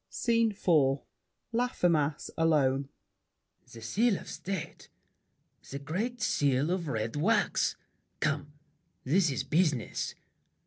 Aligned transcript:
SCENE 0.09 0.49
IV 0.53 1.01
LAFFEMAS 1.51 2.31
(alone). 2.35 2.89
The 3.71 3.83
seal 3.83 4.17
of 4.17 4.27
State! 4.27 4.89
The 5.69 5.77
great 5.77 6.23
seal 6.23 6.71
of 6.71 6.87
red 6.87 7.15
wax! 7.15 7.75
Come! 8.19 8.51
this 9.05 9.29
is 9.29 9.43
business. 9.43 10.15